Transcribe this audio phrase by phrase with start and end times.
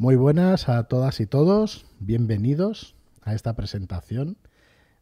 [0.00, 4.38] Muy buenas a todas y todos, bienvenidos a esta presentación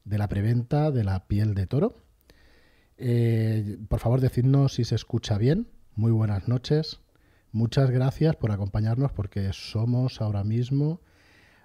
[0.04, 1.94] de la preventa de la piel de toro.
[2.96, 5.68] Eh, por favor, decidnos si se escucha bien.
[5.94, 6.98] Muy buenas noches.
[7.52, 11.00] Muchas gracias por acompañarnos porque somos ahora mismo,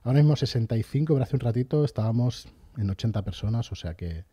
[0.03, 4.25] ahora mismo 65, pero hace un ratito estábamos en 80 personas, o sea que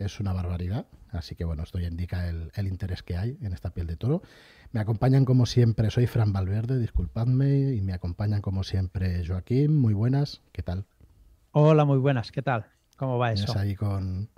[0.00, 0.86] es una barbaridad.
[1.10, 4.22] Así que bueno, esto ya indica el, interés que hay en esta piel de toro.
[4.72, 9.76] Me acompañan como siempre, soy Fran Valverde, disculpadme, y me acompañan como siempre Joaquín.
[9.76, 10.86] Muy buenas, ¿qué tal?
[11.52, 12.66] Hola, muy buenas, ¿qué tal?
[12.96, 13.58] ¿Cómo va eso?
[13.58, 14.28] ahí con,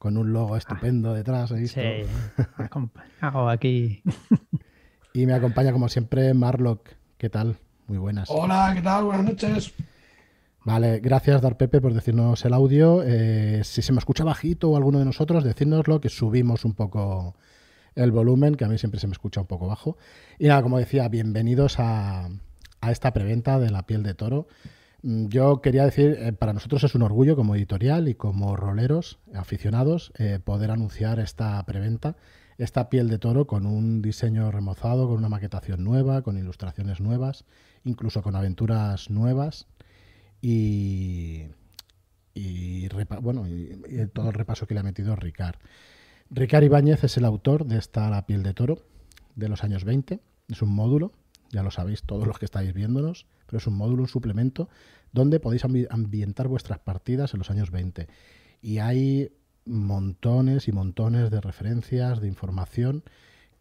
[0.00, 1.80] un logo estupendo detrás, ¿he Sí,
[3.20, 4.02] hago aquí.
[5.12, 7.56] y me acompaña como siempre Marlock, ¿qué tal?
[7.88, 8.28] Muy buenas.
[8.30, 9.04] Hola, ¿qué tal?
[9.04, 9.74] Buenas noches.
[10.64, 13.02] Vale, gracias Dar Pepe por decirnos el audio.
[13.02, 17.36] Eh, si se me escucha bajito o alguno de nosotros, decírnoslo que subimos un poco
[17.94, 19.98] el volumen, que a mí siempre se me escucha un poco bajo.
[20.38, 22.30] Y nada, como decía, bienvenidos a,
[22.88, 24.48] esta preventa de la piel de toro.
[25.02, 29.18] Mm, yo quería decir, eh, para nosotros es un orgullo como editorial y como roleros
[29.34, 32.16] aficionados eh, poder anunciar esta preventa,
[32.56, 37.44] esta piel de toro con un diseño remozado, con una maquetación nueva, con ilustraciones nuevas,
[37.84, 39.66] incluso con aventuras nuevas
[40.46, 41.48] y,
[43.22, 45.56] bueno, y, todo el repaso que le ha metido Ricard.
[46.30, 48.82] Ricard Ibáñez es el autor de esta La piel de toro
[49.36, 50.20] de los años 20.
[50.48, 51.12] Es un módulo,
[51.50, 54.68] ya lo sabéis todos los que estáis viéndonos, pero es un módulo, un suplemento,
[55.12, 58.06] donde podéis ambientar vuestras partidas en los años 20.
[58.60, 59.32] Y hay
[59.64, 63.02] montones y montones de referencias, de información,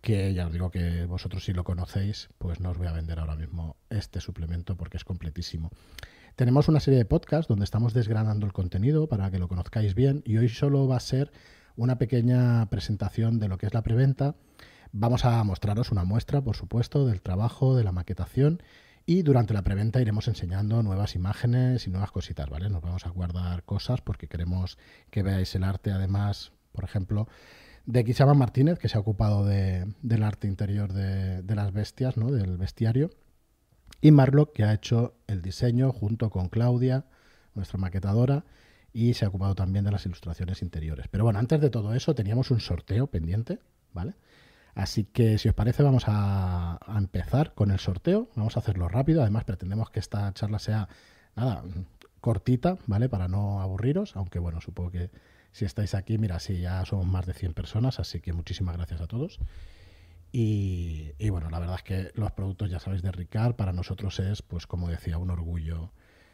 [0.01, 3.19] que ya os digo que vosotros si lo conocéis, pues no os voy a vender
[3.19, 5.71] ahora mismo este suplemento porque es completísimo.
[6.35, 10.23] Tenemos una serie de podcasts donde estamos desgranando el contenido para que lo conozcáis bien
[10.25, 11.31] y hoy solo va a ser
[11.75, 14.35] una pequeña presentación de lo que es la preventa.
[14.91, 18.63] Vamos a mostraros una muestra, por supuesto, del trabajo, de la maquetación
[19.05, 22.67] y durante la preventa iremos enseñando nuevas imágenes y nuevas cositas, ¿vale?
[22.67, 24.79] Nos vamos a guardar cosas porque queremos
[25.11, 27.27] que veáis el arte, además, por ejemplo,
[27.85, 32.31] de Quisaba Martínez, que se ha ocupado del arte interior de, de las bestias, ¿no?
[32.31, 33.11] Del bestiario
[34.03, 37.05] y Marlock, que ha hecho el diseño junto con Claudia,
[37.55, 38.43] nuestra maquetadora,
[38.91, 41.07] y se ha ocupado también de las ilustraciones interiores.
[41.09, 43.59] Pero bueno, antes de todo eso teníamos un sorteo pendiente,
[43.93, 44.15] ¿vale?
[44.75, 49.21] Así que si os parece vamos a, empezar con el sorteo, vamos a hacerlo rápido,
[49.21, 50.89] además pretendemos que esta charla sea,
[51.37, 51.63] nada,
[52.19, 53.07] cortita, ¿vale?
[53.07, 55.11] Para no aburriros, aunque bueno, supongo que
[55.53, 58.99] si estáis aquí, mira, sí, ya somos más de 100 personas, así que muchísimas gracias
[58.99, 59.39] a todos.
[60.35, 64.41] Y, bueno, la verdad es que los productos, ya sabéis, de Ricard para nosotros es,
[64.41, 65.91] pues como decía, un orgullo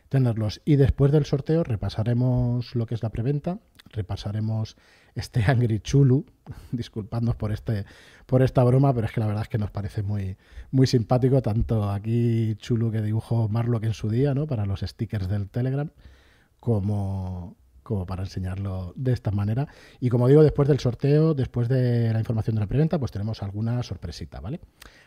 [0.08, 0.62] tenerlos.
[0.64, 3.60] Y después del sorteo repasaremos lo que es la preventa,
[3.92, 4.78] repasaremos
[5.16, 6.26] este Angry Chulu,
[6.72, 7.86] disculpadnos por este
[8.26, 10.38] por esta broma, pero es que la verdad es que nos parece muy
[10.72, 14.48] muy simpático tanto aquí Chulu que dibujó Marlock en su día, ¿no?
[14.48, 15.92] Para los stickers del Telegram,
[16.62, 17.58] como
[17.89, 19.67] como para enseñarlo de esta manera.
[20.00, 23.41] Y como digo, después del sorteo, después de la información de la preventa, pues tenemos
[23.41, 24.59] alguna sorpresita, ¿vale?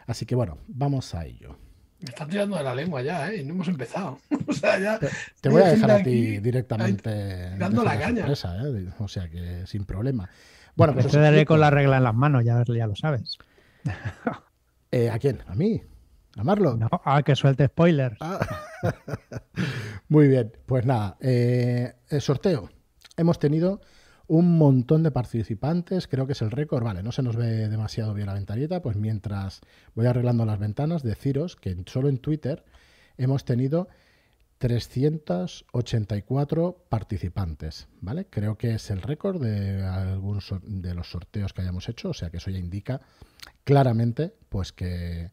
[0.08, 1.56] Así que bueno, vamos a ello.
[2.00, 3.44] Me están tirando de la lengua ya, ¿eh?
[3.44, 4.18] No hemos empezado.
[4.48, 4.98] o sea, ya.
[5.40, 7.56] Te, voy a dejar a ti directamente.
[7.56, 8.26] Dando la caña.
[8.26, 8.88] ¿eh?
[8.98, 10.28] O sea que sin problema.
[10.74, 11.06] Bueno, pues.
[11.06, 13.38] Te daré con la regla en las manos, ya, ya lo sabes.
[14.94, 15.38] Eh, ¿A quién?
[15.46, 15.80] ¿A mí?
[16.36, 16.80] ¿A Marlon?
[16.80, 18.18] No, ah, que suelte spoilers.
[18.20, 18.40] Ah.
[20.08, 22.70] Muy bien, pues nada, eh, el sorteo.
[23.16, 23.80] Hemos tenido
[24.26, 28.14] un montón de participantes, creo que es el récord, vale, no se nos ve demasiado
[28.14, 29.60] bien la ventanita, pues mientras
[29.94, 32.64] voy arreglando las ventanas, deciros que solo en Twitter
[33.18, 33.88] hemos tenido
[34.58, 38.26] 384 participantes, ¿vale?
[38.30, 42.30] Creo que es el récord de algunos de los sorteos que hayamos hecho, o sea
[42.30, 43.00] que eso ya indica
[43.64, 45.32] claramente pues que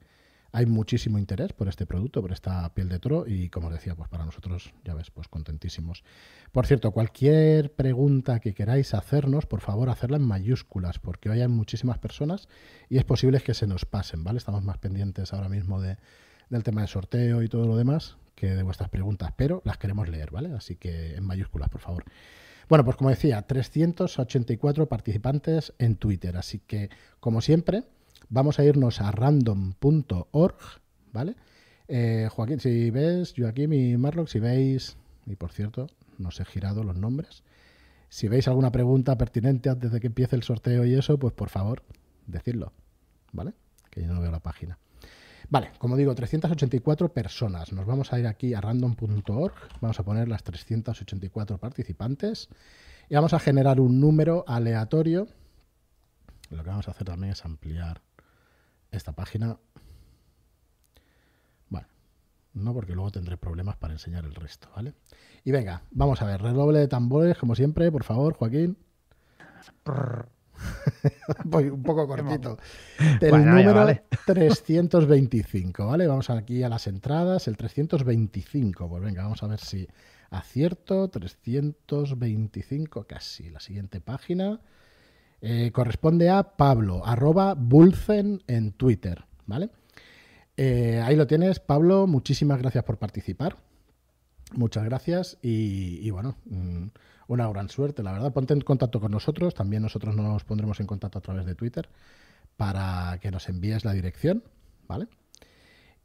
[0.51, 3.95] hay muchísimo interés por este producto, por esta piel de toro y como os decía,
[3.95, 6.03] pues para nosotros, ya ves, pues contentísimos.
[6.51, 11.47] Por cierto, cualquier pregunta que queráis hacernos, por favor, hacerla en mayúsculas, porque hoy hay
[11.47, 12.47] muchísimas personas
[12.89, 14.37] y es posible que se nos pasen, ¿vale?
[14.37, 15.97] Estamos más pendientes ahora mismo de,
[16.49, 20.07] del tema de sorteo y todo lo demás que de vuestras preguntas, pero las queremos
[20.07, 20.53] leer, ¿vale?
[20.55, 22.05] Así que en mayúsculas, por favor.
[22.69, 27.83] Bueno, pues como decía, 384 participantes en Twitter, así que como siempre
[28.27, 30.57] Vamos a irnos a random.org,
[31.13, 31.35] ¿vale?
[31.87, 35.87] Eh, Joaquín, si ves, Joaquín y Marlock, si veis, y por cierto,
[36.17, 37.43] no os he girado los nombres,
[38.09, 41.49] si veis alguna pregunta pertinente antes de que empiece el sorteo y eso, pues por
[41.49, 41.83] favor,
[42.27, 42.73] decidlo,
[43.31, 43.53] ¿vale?
[43.89, 44.77] Que yo no veo la página.
[45.49, 47.71] Vale, como digo, 384 personas.
[47.73, 52.49] Nos vamos a ir aquí a random.org, vamos a poner las 384 participantes
[53.09, 55.27] y vamos a generar un número aleatorio.
[56.51, 58.01] Lo que vamos a hacer también es ampliar
[58.91, 59.57] esta página.
[61.69, 61.87] Bueno,
[62.53, 64.93] no porque luego tendré problemas para enseñar el resto, ¿vale?
[65.43, 68.77] Y venga, vamos a ver, redoble de tambores, como siempre, por favor, Joaquín.
[71.45, 72.57] Voy un poco cortito.
[73.21, 74.03] El Bueno, número vale.
[74.25, 76.07] 325, ¿vale?
[76.07, 78.89] Vamos aquí a las entradas, el 325.
[78.89, 79.87] Pues venga, vamos a ver si
[80.29, 81.09] acierto.
[81.09, 83.49] 325, casi.
[83.49, 84.59] La siguiente página.
[85.41, 89.69] Eh, corresponde a Pablo, arroba Bulcen en Twitter, ¿vale?
[90.57, 92.05] Eh, ahí lo tienes, Pablo.
[92.05, 93.55] Muchísimas gracias por participar.
[94.53, 96.87] Muchas gracias y, bueno, mm,
[97.27, 98.33] una gran suerte, la verdad.
[98.33, 101.87] Ponte en contacto con nosotros, también nosotros nos pondremos en contacto a través de Twitter
[102.57, 104.43] para que nos envíes la dirección,
[104.87, 105.07] ¿vale?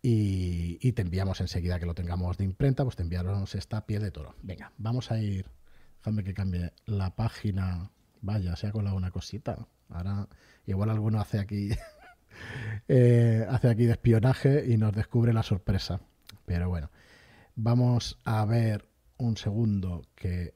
[0.03, 4.03] Y, y te enviamos enseguida que lo tengamos de imprenta, pues te enviaremos esta piel
[4.03, 4.37] de toro.
[4.43, 5.47] Venga, vamos a ir,
[5.99, 7.91] déjame que cambie la página.
[8.25, 9.69] Vaya, se ha colado una cosita.
[9.91, 10.26] Ahora,
[10.65, 11.69] igual alguno hace aquí,
[12.88, 16.00] eh, hace aquí de espionaje y nos descubre la sorpresa.
[16.47, 16.91] Pero bueno.
[17.55, 18.88] Vamos a ver
[19.19, 20.55] un segundo que...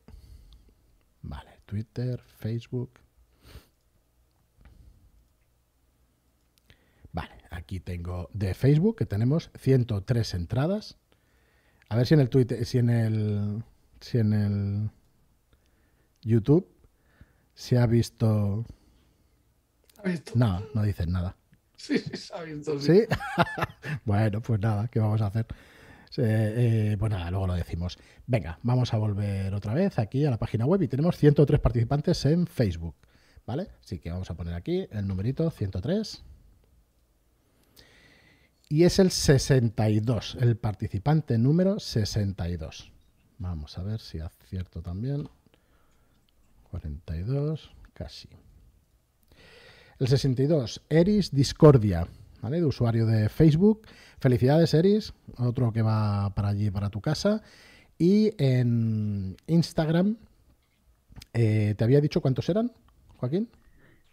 [1.20, 3.00] Vale, Twitter, Facebook.
[7.12, 10.96] Vale, aquí tengo de Facebook que tenemos 103 entradas.
[11.90, 13.62] A ver si en el Twitter, si en el,
[14.00, 14.90] si en el
[16.22, 16.77] YouTube
[17.58, 18.64] se ha visto.
[19.96, 20.32] ¿Ha visto?
[20.36, 21.36] No, no dicen nada.
[21.74, 22.78] Sí, sí, se ha visto.
[22.78, 23.00] Sí.
[23.00, 23.06] ¿Sí?
[24.04, 25.44] bueno, pues nada, ¿qué vamos a hacer?
[26.18, 27.98] Eh, eh, pues nada, luego lo decimos.
[28.28, 32.24] Venga, vamos a volver otra vez aquí a la página web y tenemos 103 participantes
[32.26, 32.94] en Facebook.
[33.44, 33.66] ¿Vale?
[33.82, 36.22] Así que vamos a poner aquí el numerito 103.
[38.68, 42.92] Y es el 62, el participante número 62.
[43.38, 45.28] Vamos a ver si acierto también.
[46.70, 48.28] 42, casi.
[49.98, 52.06] El 62, Eris Discordia,
[52.40, 52.58] ¿vale?
[52.60, 53.86] De usuario de Facebook.
[54.20, 55.12] Felicidades, Eris.
[55.36, 57.42] Otro que va para allí, para tu casa.
[57.98, 60.16] Y en Instagram,
[61.32, 62.70] eh, ¿te había dicho cuántos eran,
[63.16, 63.48] Joaquín?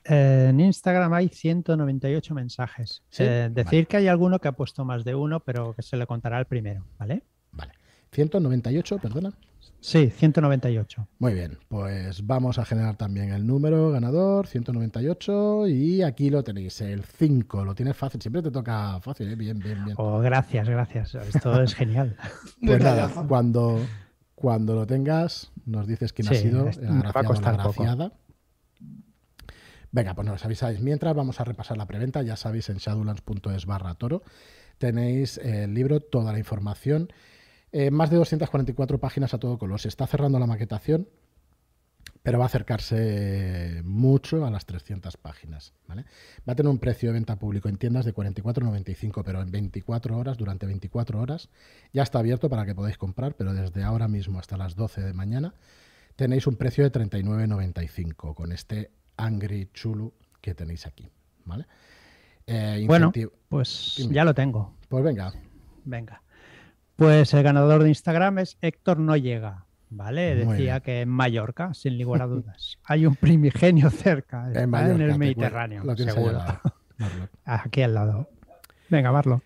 [0.04, 3.04] Eh, en Instagram hay 198 mensajes.
[3.10, 3.24] ¿Sí?
[3.24, 6.07] Eh, decir que hay alguno que ha puesto más de uno, pero que se le
[6.07, 7.24] contará el primero, ¿vale?
[7.52, 7.74] Vale.
[8.12, 9.34] 198, perdona.
[9.80, 11.08] Sí, 198.
[11.20, 16.82] Muy bien, pues vamos a generar también el número ganador, 198, y aquí lo tenéis,
[16.82, 19.36] el 5, lo tienes fácil, siempre te toca fácil, ¿eh?
[19.36, 19.96] bien, bien, bien.
[20.00, 21.16] Oh, gracias, gracias.
[21.16, 22.16] Esto es genial.
[22.66, 23.80] Pues nada, cuando,
[24.34, 28.12] cuando lo tengas, nos dices quién ha sido el me va a agraciado.
[29.92, 30.82] Venga, pues nos avisáis.
[30.82, 34.24] Mientras vamos a repasar la preventa, ya sabéis, en shadowlands.es barra toro
[34.78, 37.10] tenéis el libro, toda la información.
[37.77, 39.81] Eh, más de 244 páginas a todo color.
[39.81, 41.10] Se está cerrando la maquetación,
[42.24, 45.74] pero va a acercarse mucho a las 300 páginas.
[45.86, 46.06] ¿vale?
[46.48, 50.18] Va a tener un precio de venta público en tiendas de 44,95, pero en 24
[50.18, 51.50] horas, durante 24 horas,
[51.92, 55.12] ya está abierto para que podáis comprar, pero desde ahora mismo hasta las 12 de
[55.12, 55.54] mañana
[56.16, 61.12] tenéis un precio de 39,95 con este Angry Chulu que tenéis aquí.
[61.44, 61.66] ¿vale?
[62.48, 63.12] Eh, Bueno,
[63.50, 64.78] pues ya lo tengo.
[64.88, 65.33] Pues venga,
[65.83, 66.21] Venga.
[66.95, 69.65] Pues el ganador de Instagram es Héctor No Llega.
[69.89, 70.44] ¿Vale?
[70.45, 70.81] Muy Decía bien.
[70.83, 72.77] que en Mallorca, sin lugar a dudas.
[72.86, 74.51] Hay un primigenio cerca.
[74.53, 75.83] en, Mallorca, en te el Mediterráneo.
[75.83, 76.39] lo seguro.
[77.45, 78.30] Aquí al lado.
[78.89, 79.42] Venga, Marlo.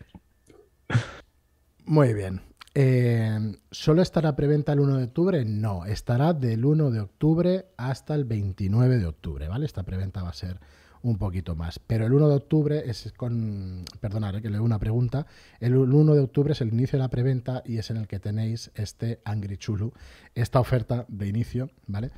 [1.86, 2.42] Muy bien.
[2.76, 5.44] Eh, ¿Solo estará preventa el 1 de octubre?
[5.46, 9.66] No, estará del 1 de octubre hasta el 29 de octubre, ¿vale?
[9.66, 10.60] Esta preventa va a ser
[11.02, 11.80] un poquito más.
[11.80, 13.86] Pero el 1 de octubre es con...
[14.00, 15.26] Perdonad, eh, que leo una pregunta.
[15.60, 18.20] El 1 de octubre es el inicio de la preventa y es en el que
[18.20, 19.94] tenéis este Angry Chulu,
[20.36, 22.12] esta oferta de inicio, ¿vale?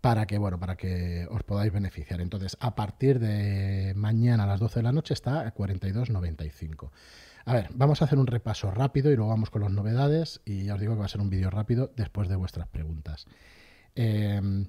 [0.00, 2.20] Para que, bueno, para que os podáis beneficiar.
[2.20, 6.90] Entonces, a partir de mañana a las 12 de la noche está a 42.95.
[7.44, 10.64] A ver, vamos a hacer un repaso rápido y luego vamos con las novedades y
[10.64, 13.26] ya os digo que va a ser un vídeo rápido después de vuestras preguntas.
[13.96, 14.68] Eh,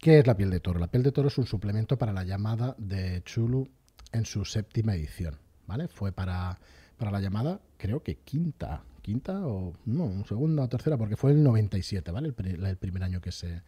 [0.00, 0.80] ¿Qué es la piel de toro?
[0.80, 3.68] La piel de toro es un suplemento para la llamada de Chulu
[4.12, 5.88] en su séptima edición, ¿vale?
[5.88, 6.58] Fue para,
[6.96, 11.42] para la llamada, creo que quinta, quinta o no, segunda o tercera, porque fue el
[11.42, 12.28] 97, ¿vale?
[12.28, 13.62] El, pri- el primer año que se,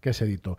[0.00, 0.56] que se editó.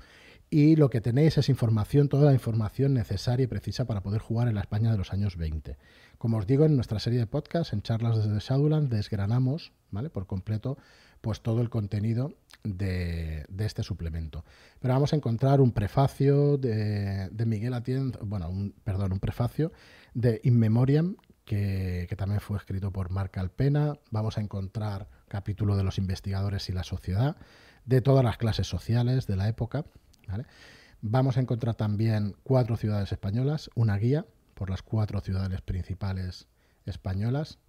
[0.49, 4.49] Y lo que tenéis es información, toda la información necesaria y precisa para poder jugar
[4.49, 5.77] en la España de los años 20.
[6.17, 10.09] Como os digo, en nuestra serie de podcast, en charlas desde Shadowland, desgranamos ¿vale?
[10.09, 10.77] por completo
[11.21, 12.33] pues todo el contenido
[12.63, 14.43] de, este suplemento.
[14.79, 19.71] Pero vamos a encontrar un prefacio de, de Miguel Atienza, bueno, un, perdón, un prefacio
[20.13, 21.15] de In Memoriam,
[21.45, 23.97] que, también fue escrito por Marc Alpena.
[24.11, 27.37] Vamos a encontrar capítulo de los investigadores y la sociedad,
[27.85, 29.85] de todas las clases sociales de la época.
[31.01, 36.47] Vamos a encontrar también cuatro ciudades españolas, una guía por las cuatro ciudades principales
[36.85, 37.59] españolas.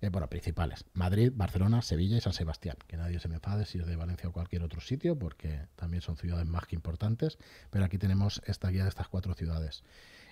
[0.00, 2.76] Eh, bueno, principales, Madrid, Barcelona, Sevilla y San Sebastián.
[2.86, 6.02] Que nadie se me enfade si es de Valencia o cualquier otro sitio, porque también
[6.02, 7.38] son ciudades más que importantes,
[7.70, 9.82] pero aquí tenemos esta guía de estas cuatro ciudades.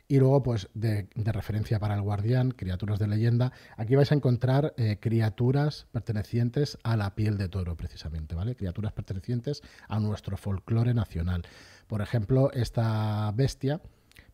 [0.07, 3.53] Y luego, pues, de, referencia para el guardián, criaturas de leyenda.
[3.79, 8.55] Aquí vais a encontrar eh, criaturas pertenecientes a la piel de toro, precisamente, ¿vale?
[8.55, 11.43] Criaturas pertenecientes a nuestro folclore nacional.
[11.87, 13.81] Por ejemplo, esta bestia,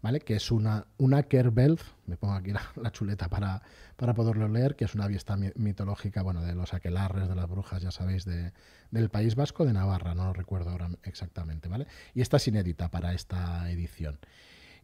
[0.03, 0.21] ¿vale?
[0.21, 3.63] Que es una, una Kerbelf, me pongo aquí la, chuleta para,
[3.97, 7.83] para, poderlo leer, que es una bestia mitológica, bueno, de los aquelarres, de las brujas,
[7.83, 8.53] ya sabéis, de,
[8.91, 11.87] del País Vasco, de Navarra, no lo recuerdo ahora exactamente, ¿vale?
[12.15, 14.19] Y esta es inédita para esta edición.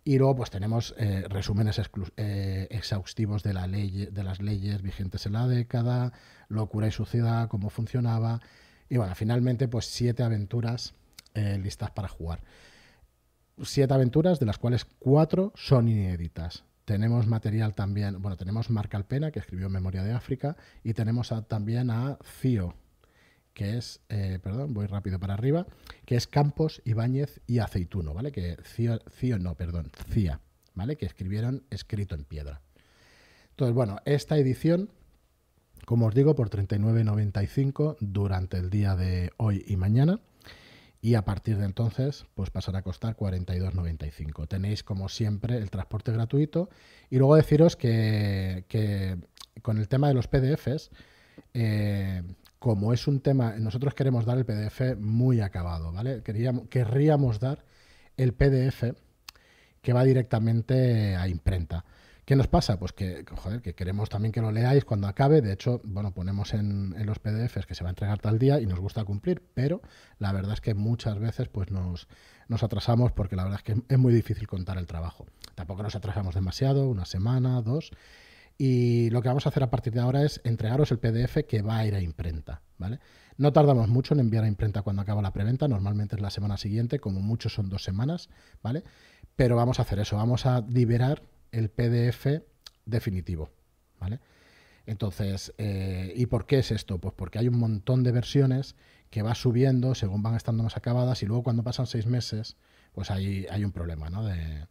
[0.06, 1.80] Y luego pues tenemos eh, resúmenes
[2.16, 6.12] eh, exhaustivos la de las leyes vigentes en la década,
[6.48, 8.40] locura y suciedad, cómo funcionaba.
[8.88, 10.94] Y bueno, finalmente pues siete aventuras
[11.34, 12.40] eh, listas para jugar.
[13.62, 16.64] Siete aventuras, de las cuales cuatro son inéditas.
[16.84, 21.90] Tenemos material también, bueno, tenemos Marc Alpena, que escribió Memoria de África, y tenemos también
[21.90, 22.74] a Cío,
[23.54, 25.66] que es, eh, perdón, voy rápido para arriba,
[26.04, 28.30] que es Campos, Ibáñez y Aceituno, ¿vale?
[28.30, 30.40] Que Cío, no, perdón, Cía,
[30.74, 30.96] ¿vale?
[30.96, 32.60] Que escribieron escrito en piedra.
[33.50, 34.90] Entonces, bueno, esta edición,
[35.86, 40.20] como os digo, por 39.95 durante el día de hoy y mañana.
[41.00, 44.48] Y a partir de entonces, pues pasará a costar 42.95.
[44.48, 46.68] Tenéis, como siempre, el transporte gratuito.
[47.10, 49.16] Y luego deciros que, que
[49.62, 50.90] con el tema de los PDFs,
[51.54, 52.22] eh,
[52.58, 56.22] como es un tema, nosotros queremos dar el PDF muy acabado, ¿vale?
[56.22, 57.64] Queríamos, querríamos dar
[58.16, 58.94] el PDF
[59.82, 61.84] que va directamente a imprenta.
[62.26, 62.76] ¿Qué nos pasa?
[62.76, 65.42] Pues que, joder, que queremos también que lo leáis cuando acabe.
[65.42, 68.66] De hecho, bueno, ponemos en, los PDFs que se va a entregar tal día y
[68.66, 69.80] nos gusta cumplir, pero
[70.18, 72.08] la verdad es que muchas veces pues nos,
[72.48, 75.24] nos atrasamos porque la verdad es que es muy difícil contar el trabajo.
[75.54, 77.92] Tampoco nos atrasamos demasiado, una semana, dos.
[78.58, 81.62] Y lo que vamos a hacer a partir de ahora es entregaros el PDF que
[81.62, 82.98] va a ir a imprenta, ¿vale?
[83.36, 86.56] No tardamos mucho en enviar a imprenta cuando acaba la preventa, normalmente es la semana
[86.56, 88.30] siguiente, como mucho son dos semanas,
[88.64, 88.82] ¿vale?
[89.36, 91.22] Pero vamos a hacer eso, vamos a liberar
[91.52, 92.26] el PDF
[92.84, 93.50] definitivo,
[94.00, 94.20] ¿vale?
[94.86, 96.98] Entonces, eh, ¿y por qué es esto?
[96.98, 98.76] Pues porque hay un montón de versiones
[99.10, 102.56] que va subiendo según van estando más acabadas y luego cuando pasan seis meses,
[102.92, 104.24] pues hay, hay un problema, ¿no?
[104.24, 104.66] de,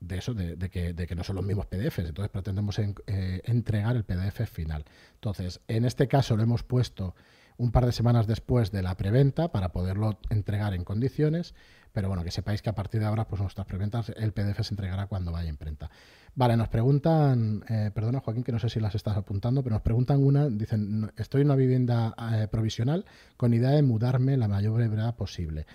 [0.00, 2.08] de eso, de, que, de, que, no son los mismos PDFs.
[2.08, 4.84] Entonces pretendemos eh, entregar el PDF final.
[5.14, 7.14] Entonces, en este caso lo hemos puesto
[7.58, 11.54] un par de semanas después de la preventa para poderlo entregar en condiciones.
[11.92, 14.72] Pero bueno, que sepáis que a partir de ahora, pues nuestras preventas, el PDF se
[14.72, 15.90] entregará cuando vaya a imprenta.
[16.34, 19.82] Vale, nos preguntan, eh, perdona Joaquín, que no sé si las estás apuntando, pero nos
[19.82, 23.04] preguntan una, dicen, estoy en una vivienda eh, provisional
[23.36, 25.66] con idea de mudarme la mayor brevedad posible.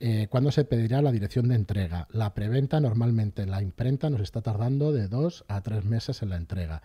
[0.00, 2.08] Eh, ¿Cuándo se pedirá la dirección de entrega?
[2.10, 6.36] La preventa normalmente la imprenta nos está tardando de dos a tres meses en la
[6.36, 6.82] entrega.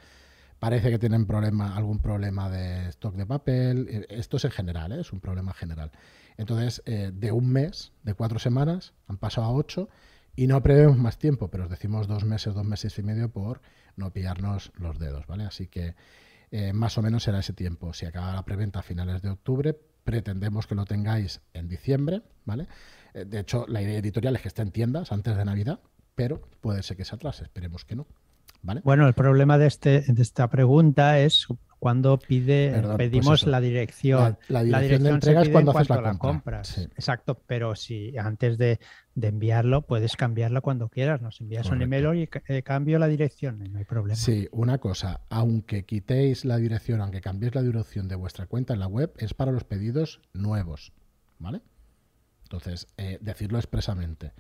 [0.60, 3.88] Parece que tienen problema, algún problema de stock de papel.
[3.90, 5.02] Eh, esto es en general, ¿eh?
[5.02, 5.92] es un problema general.
[6.38, 9.90] Entonces, de un mes, de cuatro semanas, han pasado a ocho
[10.36, 13.62] y no prevemos más tiempo, pero os decimos dos meses, dos meses y medio por
[13.96, 15.46] no pillarnos los dedos, ¿vale?
[15.46, 15.96] Así que
[16.74, 17.92] más o menos será ese tiempo.
[17.92, 19.76] Si acaba la preventa a finales de octubre,
[20.08, 22.68] pretendemos que lo tengáis en diciembre, ¿vale?
[23.14, 25.82] Eh, de hecho, la idea editorial es que esté en tiendas antes de Navidad,
[26.16, 28.08] pero puede ser que se atrase, esperemos que no.
[28.62, 28.82] ¿Vale?
[28.84, 31.48] Bueno, el problema de, este, de esta pregunta es
[31.80, 34.38] cuando pide, pues pedimos la dirección.
[34.48, 36.62] La, dirección, de entrega es cuando haces la, compra.
[36.96, 38.80] Exacto, pero si antes de,
[39.22, 41.22] enviarlo puedes cambiarlo cuando quieras.
[41.22, 44.16] Nos envías un email y eh, cambio la dirección, no hay problema.
[44.16, 48.80] Sí, una cosa, aunque quitéis la dirección, aunque cambiéis la dirección de vuestra cuenta en
[48.80, 50.94] la web, es para los pedidos nuevos.
[51.40, 51.62] ¿Vale?
[52.44, 54.34] Entonces, eh, decirlo expresamente.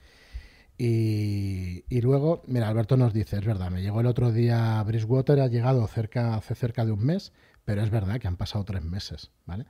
[0.79, 5.47] Y, luego, mira, Alberto nos dice, es verdad, me llegó el otro día Bridgewater, ha
[5.47, 7.33] llegado hace cerca de un mes,
[7.65, 9.65] pero es verdad que han pasado tres meses, ¿vale?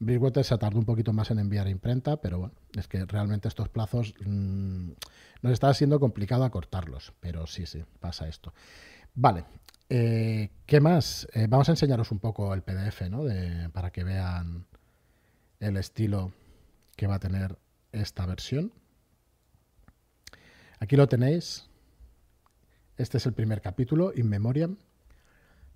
[0.00, 3.68] Bridgewater se tardó un poquito más en enviar imprenta, pero bueno, es que realmente estos
[3.68, 4.90] plazos mm,
[5.42, 8.52] nos está siendo complicado acortarlos, pero sí, sí, pasa esto.
[9.14, 9.44] Vale,
[9.88, 11.28] eh, ¿qué más?
[11.34, 13.24] Eh, vamos a enseñaros un poco el PDF, ¿no?
[13.72, 14.66] para que vean
[15.60, 16.32] el estilo
[16.96, 17.58] que va a tener
[17.92, 18.72] esta versión.
[20.80, 21.68] Aquí lo tenéis.
[22.96, 24.76] Este es el primer capítulo, In Memoriam.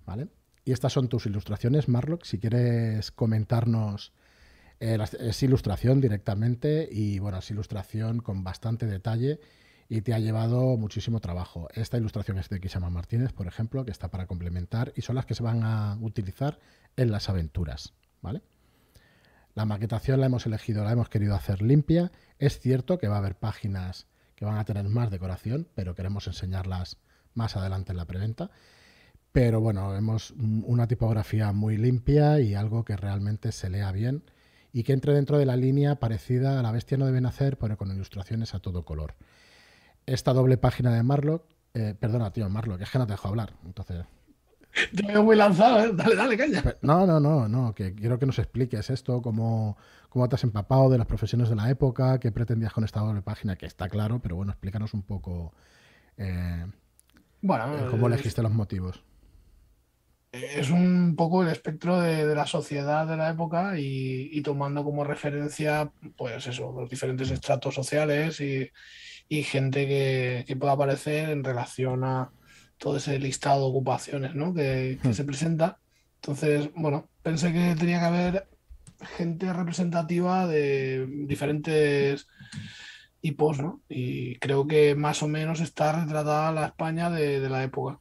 [0.05, 0.27] ¿Vale?
[0.65, 2.23] Y estas son tus ilustraciones, Marlock.
[2.23, 4.13] Si quieres comentarnos,
[4.79, 9.39] eh, es ilustración directamente y bueno, es ilustración con bastante detalle
[9.89, 11.67] y te ha llevado muchísimo trabajo.
[11.73, 15.25] Esta ilustración es de Kisama Martínez, por ejemplo, que está para complementar y son las
[15.25, 16.59] que se van a utilizar
[16.95, 17.93] en las aventuras.
[18.21, 18.41] ¿Vale?
[19.53, 22.11] La maquetación la hemos elegido, la hemos querido hacer limpia.
[22.39, 26.27] Es cierto que va a haber páginas que van a tener más decoración, pero queremos
[26.27, 26.97] enseñarlas
[27.33, 28.51] más adelante en la preventa.
[29.31, 34.23] Pero bueno, vemos una tipografía muy limpia y algo que realmente se lea bien
[34.71, 37.77] y que entre dentro de la línea parecida a La Bestia no debe nacer, pero
[37.77, 39.15] con ilustraciones a todo color.
[40.05, 43.53] Esta doble página de Marlock, eh, perdona, tío, Marlock, es que no te dejo hablar,
[43.65, 44.05] entonces...
[44.95, 45.91] Te veo muy lanzado, ¿eh?
[45.93, 46.63] dale, dale, caña.
[46.81, 49.77] No, no, no, no, que quiero que nos expliques esto, cómo,
[50.09, 53.21] cómo te has empapado de las profesiones de la época, qué pretendías con esta doble
[53.21, 55.53] página, que está claro, pero bueno, explícanos un poco
[56.17, 56.65] eh,
[57.41, 59.03] bueno, eh, cómo elegiste los motivos.
[60.31, 65.91] Es un poco el espectro de, la sociedad de la época y, tomando como referencia,
[66.17, 68.71] pues eso, los diferentes estratos sociales y,
[69.43, 72.31] gente que, que pueda aparecer en relación a
[72.83, 74.53] todo ese listado de ocupaciones ¿no?
[74.53, 75.13] que, hmm.
[75.13, 75.79] se presenta.
[76.15, 78.47] Entonces, bueno, pensé que tenía que haber
[79.17, 82.27] gente representativa de diferentes
[83.21, 83.79] hipos, ¿no?
[83.87, 87.99] Y creo que más o menos está retratada la España de, la época.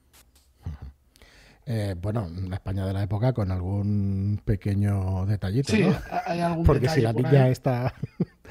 [1.64, 5.84] Eh, bueno, la España de la época con algún pequeño detallito, sí,
[6.26, 7.94] hay algún Porque si la niña está...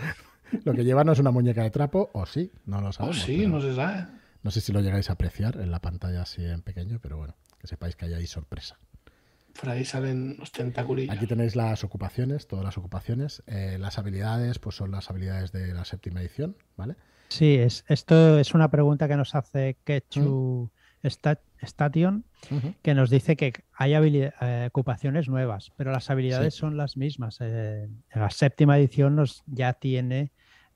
[0.64, 3.22] lo que lleva no es una muñeca de trapo, o sí, no lo sabemos.
[3.22, 4.21] O sí, no se sabe.
[4.44, 7.36] No sé si lo llegáis a apreciar en la pantalla así en pequeño, pero bueno,
[7.60, 8.80] que sepáis que hay ahí sorpresa.
[9.60, 11.06] Por ahí salen los tentáculos.
[11.10, 13.44] Aquí tenéis las ocupaciones, todas las ocupaciones.
[13.48, 16.96] Eh, las habilidades, pues son las habilidades de la séptima edición, ¿vale?
[17.28, 20.72] Sí, es, esto es una pregunta que nos hace Kechu
[21.62, 22.26] Station,
[22.82, 27.38] que nos dice que hay eh, ocupaciones nuevas, pero las habilidades son las mismas.
[27.40, 30.32] Eh, la séptima edición nos ya tiene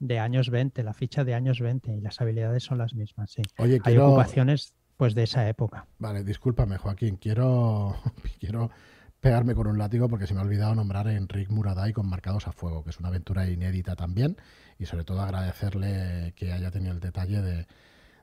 [0.07, 3.41] de años 20, la ficha de años 20 y las habilidades son las mismas, sí.
[3.57, 5.87] Oye, Hay ocupaciones pues de esa época.
[5.99, 7.95] Vale, discúlpame, Joaquín, quiero,
[8.39, 8.71] quiero
[9.19, 12.47] pegarme con un látigo porque se me ha olvidado nombrar a Enrique Muraday con Marcados
[12.47, 14.37] a Fuego, que es una aventura inédita también,
[14.77, 17.67] y sobre todo agradecerle que haya tenido el detalle de,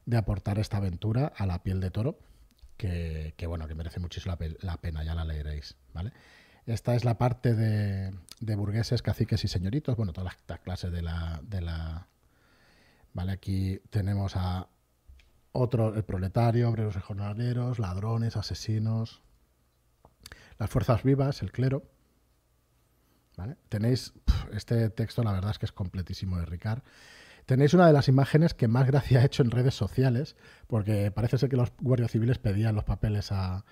[0.07, 2.19] de aportar esta aventura a la piel de toro,
[2.77, 6.12] que, que bueno, que merece muchísimo la, la, pena, ya la leeréis, ¿vale?
[6.66, 8.12] Esta es la parte de,
[8.57, 9.96] burgueses, caciques y señoritos.
[9.96, 12.07] Bueno, todas las clases de la, de la.
[13.14, 14.68] Vale, aquí tenemos a
[15.51, 19.22] otro, el proletario, obreros y jornaleros, ladrones, asesinos,
[20.59, 21.83] las fuerzas vivas, el clero.
[23.37, 23.57] ¿Vale?
[23.68, 24.12] Tenéis
[24.53, 26.83] este texto, la verdad es que es completísimo de Ricard.
[27.44, 30.37] Tenéis una de las imágenes que más gracia ha hecho en redes sociales,
[30.68, 33.64] porque parece ser que los guardias civiles pedían los papeles a,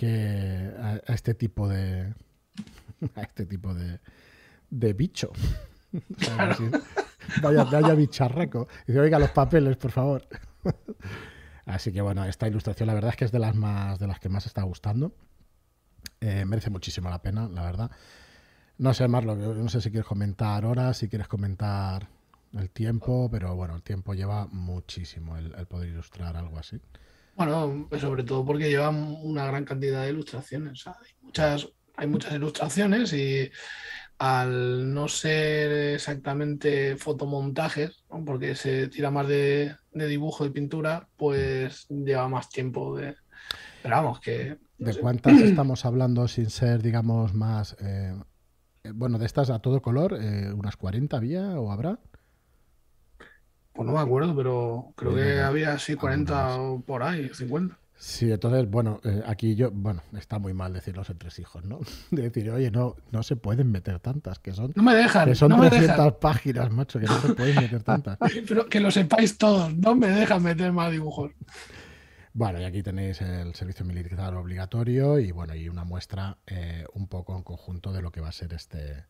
[0.00, 2.14] que a, este tipo de
[3.16, 4.00] a este tipo de,
[4.70, 5.30] de bicho.
[7.42, 8.66] vaya, vaya bicharraco.
[8.86, 10.26] Dice, oiga, los papeles, por favor.
[11.66, 14.18] Así que bueno, esta ilustración la verdad es que es de las más de las
[14.20, 15.14] que más está gustando.
[16.22, 17.90] Eh, merece muchísimo la pena, la verdad.
[18.78, 22.08] No sé, Marlo, no sé si quieres comentar ahora, si quieres comentar
[22.54, 26.80] el tiempo, pero bueno, el tiempo lleva muchísimo el poder ilustrar algo así.
[27.40, 30.86] Bueno, pues sobre todo porque llevan una gran cantidad de ilustraciones.
[30.86, 33.50] Hay, muchas, hay muchas ilustraciones y
[34.18, 42.28] al no ser exactamente fotomontajes, porque se tira más de, dibujo y pintura, pues lleva
[42.28, 43.16] más tiempo de...
[43.82, 44.58] Pero vamos, que...
[44.76, 47.74] ¿De cuántas estamos hablando sin ser, digamos, más...
[47.80, 48.12] Eh,
[48.84, 52.00] eh, bueno, de estas a todo color, eh, unas 40 había o habrá?
[53.80, 57.78] Pues no me acuerdo, pero creo que había así 40 o por ahí, 50.
[57.96, 61.80] Sí, entonces, bueno, eh, aquí yo, bueno, está muy mal decir los entresijos, ¿no?
[62.10, 65.34] De decir, oye, no, no se pueden meter tantas, que son, no me dejan, que
[65.34, 68.18] son no 300 páginas, macho, que no se pueden meter tantas.
[68.46, 71.30] Pero que lo sepáis todos, no me dejan meter más dibujos.
[72.34, 77.08] Bueno, y aquí tenéis el servicio militar obligatorio y bueno, y una muestra eh, un
[77.08, 79.06] poco en conjunto de lo que va a ser este,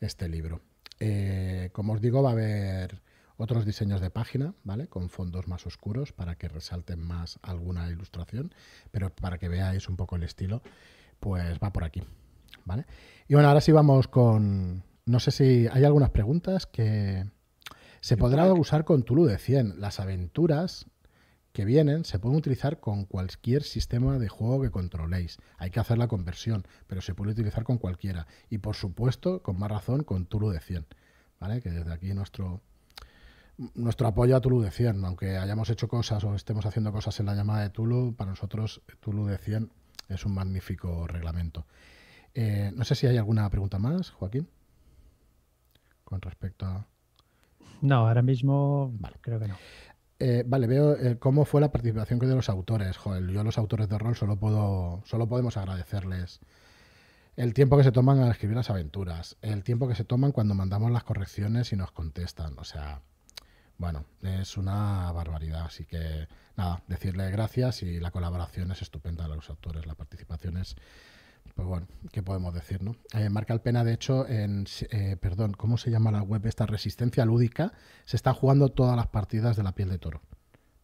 [0.00, 0.60] este libro.
[1.00, 3.00] Eh, como os digo, va a haber
[3.36, 4.88] otros diseños de página, ¿vale?
[4.88, 8.54] Con fondos más oscuros para que resalten más alguna ilustración,
[8.90, 10.62] pero para que veáis un poco el estilo,
[11.20, 12.02] pues va por aquí,
[12.64, 12.86] ¿vale?
[13.28, 14.82] Y bueno, ahora sí vamos con...
[15.04, 17.26] No sé si hay algunas preguntas que...
[18.00, 19.80] Se podrá usar con Tulu de 100.
[19.80, 20.86] Las aventuras
[21.52, 25.38] que vienen se pueden utilizar con cualquier sistema de juego que controléis.
[25.56, 28.26] Hay que hacer la conversión, pero se puede utilizar con cualquiera.
[28.50, 30.86] Y por supuesto, con más razón, con Tulu de 100.
[31.38, 31.60] ¿Vale?
[31.60, 32.60] Que desde aquí nuestro
[33.74, 37.26] nuestro apoyo a Tulu de 100, aunque hayamos hecho cosas o estemos haciendo cosas en
[37.26, 39.70] la llamada de Tulu, para nosotros Tulu de 100
[40.08, 41.66] es un magnífico reglamento.
[42.34, 44.48] Eh, no sé si hay alguna pregunta más, Joaquín,
[46.04, 46.86] con respecto a...
[47.80, 49.56] No, ahora mismo creo que no.
[50.18, 52.96] Eh, vale, veo eh, cómo fue la participación de los autores.
[52.96, 56.40] Joder, yo los autores de rol solo puedo, solo podemos agradecerles
[57.34, 60.54] el tiempo que se toman al escribir las aventuras, el tiempo que se toman cuando
[60.54, 62.58] mandamos las correcciones y nos contestan.
[62.58, 63.02] O sea,
[63.82, 65.64] bueno, es una barbaridad.
[65.66, 70.56] Así que nada, decirle gracias y la colaboración es estupenda de los autores, la participación
[70.56, 70.76] es
[71.56, 72.94] pues bueno, ¿qué podemos decir, no?
[73.12, 76.46] Eh, Marca el Pena, de hecho, en, eh, perdón, ¿cómo se llama la web?
[76.46, 77.72] Esta Resistencia Lúdica,
[78.04, 80.22] se están jugando todas las partidas de la piel de toro,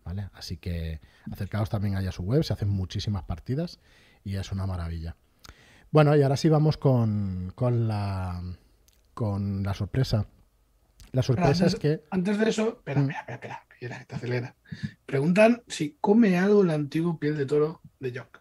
[0.05, 0.29] ¿vale?
[0.35, 3.79] Así que acercaos también allá a su web, se hacen muchísimas partidas
[4.25, 5.15] y es una maravilla.
[5.93, 8.43] Bueno, y ahora sí vamos con, con la
[9.15, 10.27] con la sorpresa.
[11.13, 12.03] La sorpresa es que.
[12.11, 13.11] Antes de eso, espera, mm.
[13.11, 14.55] espera, espera, espera, te acelera.
[15.07, 18.41] Preguntan si come algo el antiguo piel de toro de Jock.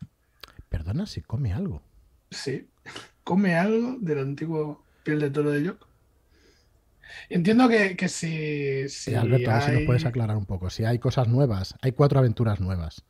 [0.70, 1.82] Perdona, si come algo.
[2.32, 2.68] Sí.
[3.24, 5.88] ¿Come algo del antiguo piel de toro de Jock?
[7.30, 9.16] Entiendo que, que si, si.
[9.16, 10.70] Alberto, a ver si nos puedes aclarar un poco.
[10.70, 13.04] Si hay cosas nuevas, hay cuatro aventuras nuevas.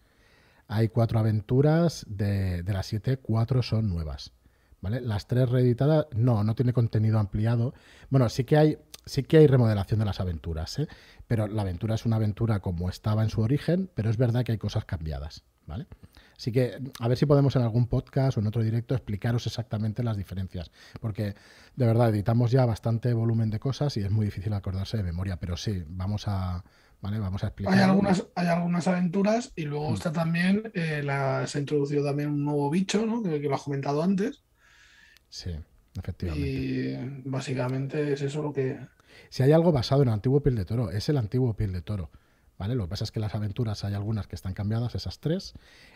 [0.68, 4.34] Hay cuatro aventuras, de, de las siete, cuatro son nuevas.
[4.82, 5.02] ¿Vale?
[5.02, 7.74] Las tres reeditadas, no, no tiene contenido ampliado.
[8.10, 10.88] Bueno, sí que hay, sí que hay remodelación de las aventuras, ¿eh?
[11.26, 14.52] pero la aventura es una aventura como estaba en su origen, pero es verdad que
[14.52, 15.88] hay cosas cambiadas, ¿vale?
[16.38, 20.04] Así que a ver si podemos en algún podcast o en otro directo explicaros exactamente
[20.04, 21.34] las diferencias, porque
[21.76, 25.38] de verdad editamos ya bastante volumen de cosas y es muy difícil acordarse de memoria,
[25.38, 26.64] pero sí, vamos a,
[27.02, 27.20] ¿vale?
[27.20, 27.74] Vamos a explicar.
[27.74, 29.94] Hay algunas, hay algunas aventuras y luego mm.
[29.96, 33.24] está también, eh, la, se ha introducido también un nuevo bicho, ¿no?
[33.24, 34.44] que, lo has comentado antes.
[35.30, 35.52] Sí,
[35.98, 36.50] efectivamente.
[36.50, 38.80] Y básicamente es eso lo que...
[39.30, 41.82] Si hay algo basado en el antiguo piel de toro, es el antiguo piel de
[41.82, 42.10] toro.
[42.58, 42.74] ¿Vale?
[42.74, 45.54] Lo que pasa es que las aventuras hay algunas que están cambiadas, esas tres,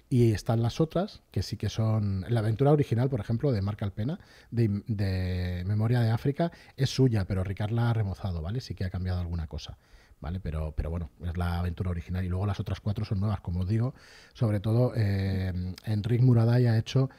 [0.10, 2.24] y están las otras que sí que son.
[2.30, 4.20] La aventura original, por ejemplo, de Marca Alpena,
[4.52, 8.62] de, de Memoria de África, es suya, pero Ricard la ha remozado, ¿vale?
[8.62, 9.80] Sí que ha cambiado alguna cosa.
[10.20, 10.39] ¿Vale?
[10.39, 12.24] Pero, pero bueno, es la aventura original.
[12.24, 13.96] Y luego las otras cuatro son nuevas, como os digo.
[14.34, 17.10] Sobre todo, eh, Enric Muraday ha hecho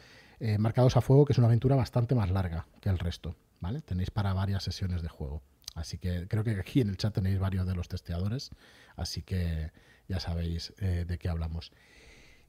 [0.42, 3.36] eh, Marcados a Fuego, que es una aventura bastante más larga que el resto.
[3.60, 3.80] ¿vale?
[3.80, 5.40] Tenéis para varias sesiones de juego.
[5.74, 8.50] Así que creo que aquí en el chat tenéis varios de los testeadores,
[8.96, 9.70] así que
[10.08, 11.72] ya sabéis eh, de qué hablamos.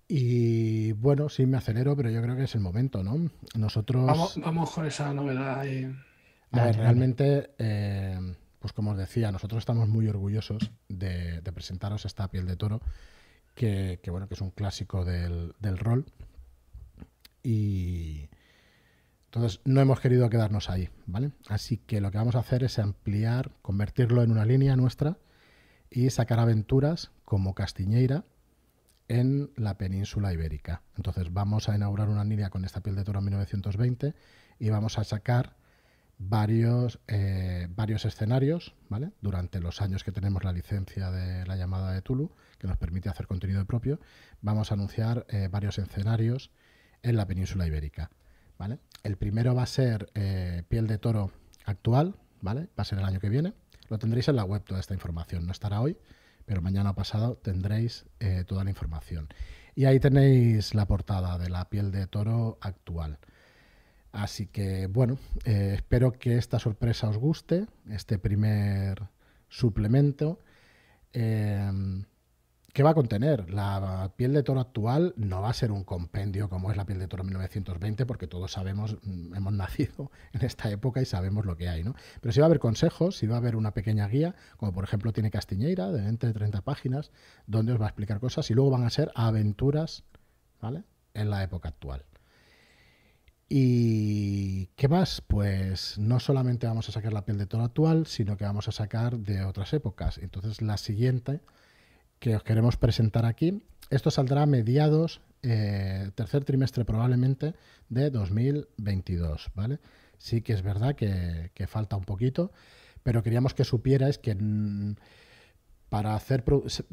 [0.08, 3.29] Y bueno, sí me acelero, pero yo creo que es el momento, ¿no?
[3.56, 4.06] Nosotros...
[4.36, 5.95] Vamos, con esa novedad ahí.
[6.51, 12.27] A ver, realmente, eh, pues como os decía, nosotros estamos muy orgullosos de, presentaros esta
[12.27, 12.82] piel de toro,
[13.56, 16.06] que, bueno, que es un clásico del, del rol.
[17.43, 18.29] Y,
[19.34, 21.32] entonces, no hemos querido quedarnos ahí, ¿vale?
[21.47, 25.17] Así que lo que vamos a hacer es ampliar, convertirlo en una línea nuestra
[25.89, 28.25] y sacar aventuras como Castiñeira
[29.08, 30.84] en la península ibérica.
[30.97, 34.13] Entonces, vamos a inaugurar una línea con esta piel de toro en 1920
[34.60, 35.56] y vamos a sacar
[36.19, 39.13] varios, eh, varios escenarios, ¿vale?
[39.21, 43.10] Durante los años que tenemos la licencia de la llamada de Tulu, que nos permite
[43.10, 43.99] hacer contenido propio,
[44.41, 46.51] vamos a anunciar eh, varios escenarios
[47.04, 48.10] en la península ibérica.
[49.04, 51.32] El primero va a ser eh, piel de toro
[51.66, 52.70] actual, ¿vale?
[52.78, 53.54] Va a ser el año que viene.
[53.89, 55.46] Lo tendréis en la web toda esta información.
[55.46, 55.98] No estará hoy,
[56.46, 59.28] pero mañana pasado tendréis eh, toda la información.
[59.76, 63.18] Y ahí tenéis la portada de la piel de toro actual.
[64.12, 69.10] Así que bueno, eh, espero que esta sorpresa os guste, este primer
[69.50, 70.39] suplemento.
[72.74, 73.52] ¿Qué va a contener?
[73.52, 76.98] La piel de toro actual no va a ser un compendio como es la piel
[76.98, 79.54] de toro 1920, porque todos sabemos, mm, hemos
[79.94, 81.94] nacido en esta época y sabemos lo que hay, ¿no?
[82.20, 84.84] Pero sí va a haber consejos, sí va a haber una pequeña guía, como por
[84.86, 87.12] ejemplo tiene Castiñeira, de 20 de 30 páginas,
[87.46, 90.04] donde os va a explicar cosas y luego van a ser aventuras,
[90.60, 90.84] ¿vale?
[91.14, 92.04] En la época actual.
[93.50, 95.22] ¿Y qué más?
[95.22, 98.72] Pues no solamente vamos a sacar la piel de toro actual, sino que vamos a
[98.72, 100.18] sacar de otras épocas.
[100.18, 101.40] Entonces la siguiente
[102.24, 103.62] que os queremos presentar aquí.
[103.90, 107.54] Esto saldrá a mediados, eh, tercer trimestre probablemente,
[107.90, 109.80] de 2022, ¿vale?
[110.18, 112.54] Sí que es verdad que, falta un poquito,
[113.04, 114.96] pero queríamos que supierais que mm,
[115.90, 116.46] para hacer,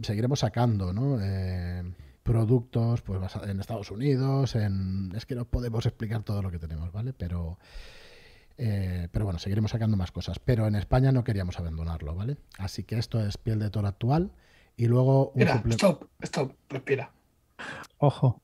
[0.02, 1.18] seguiremos sacando, ¿no?
[1.22, 1.84] Eh,
[2.24, 6.90] productos pues en Estados Unidos, en, es que no podemos explicar todo lo que tenemos,
[6.90, 7.12] ¿vale?
[7.12, 7.56] Pero...
[8.62, 10.38] Eh, pero bueno, seguiremos sacando más cosas.
[10.38, 12.36] Pero en España no queríamos abandonarlo, ¿vale?
[12.58, 14.32] Así que esto es piel de toro actual.
[14.80, 17.12] Y luego un Mira, stop, stop, respira.
[17.98, 18.40] Ojo.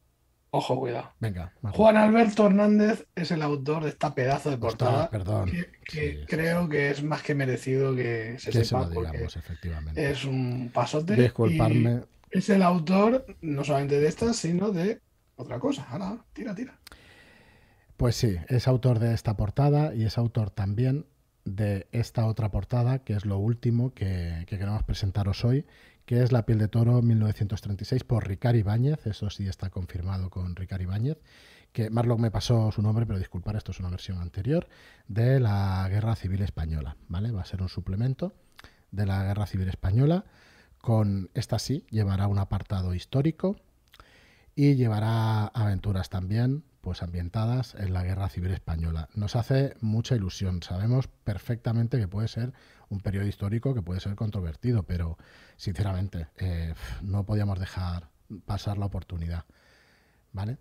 [0.51, 1.12] Ojo, cuidado.
[1.18, 1.51] Venga.
[1.62, 5.09] Juan Alberto Hernández es el autor de esta pedazo de portada.
[5.09, 5.51] perdón.
[5.83, 8.87] Que, creo que es más que merecido que se sepa.
[9.25, 10.11] efectivamente.
[10.11, 11.16] Es un pasote.
[11.16, 12.03] Disculparme.
[12.31, 15.01] es el autor no solamente de estas, sino de
[15.37, 15.87] otra cosa.
[15.88, 16.79] Ahora, tira, tira.
[17.96, 21.07] Pues sí, es autor de esta portada y es autor también
[21.46, 25.64] de esta otra portada, que es lo último que, que queremos presentaros hoy,
[26.06, 30.54] que es La piel de toro 1936 por Ricard Ibáñez, eso sí está confirmado con
[30.54, 31.18] Ricard Ibáñez,
[31.72, 34.68] que Marlock me pasó su nombre, pero disculpar, esto es una versión anterior,
[35.08, 37.32] de la Guerra Civil Española, ¿vale?
[37.32, 38.34] Va a ser un suplemento
[38.92, 40.24] de la Guerra Civil Española.
[40.80, 43.56] Con esta sí, llevará un apartado histórico
[44.56, 49.10] y llevará aventuras también, pues ambientadas en la Guerra Civil Española.
[49.14, 50.62] Nos hace mucha ilusión.
[50.62, 52.54] Sabemos perfectamente que puede ser
[52.88, 55.18] un periodo histórico que puede ser controvertido, pero
[55.58, 58.08] sinceramente eh, no podíamos dejar
[58.46, 59.44] pasar la oportunidad.
[60.32, 60.56] ¿Vale?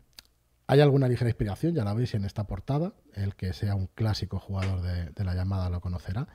[0.68, 2.94] Hay alguna ligera inspiración, ya la veis en esta portada.
[3.14, 6.28] El que sea un clásico jugador de, la llamada lo conocerá.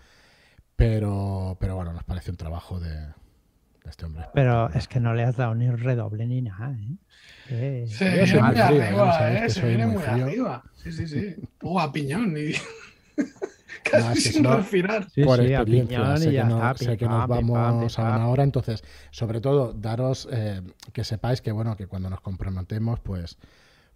[0.76, 3.12] Pero, pero bueno, nos parece un trabajo de,
[3.90, 4.26] este hombre.
[4.34, 6.76] Pero es que no le has dado ni un redoble ni nada.
[7.48, 7.84] ¿eh?
[7.86, 9.50] Sí, yo soy muy arriba, ¿eh?
[9.50, 10.62] Se viene muy, arriba.
[10.76, 11.36] Sí, sí, sí.
[11.62, 12.34] O a piñón.
[12.36, 12.52] Y...
[13.82, 15.06] Casi sin respirar.
[15.24, 18.44] por experiencia, sé, que, no, sé que nos vamos a una hora.
[18.44, 23.38] Entonces, sobre todo, daros eh, que sepáis que, bueno, que cuando nos comprometemos, pues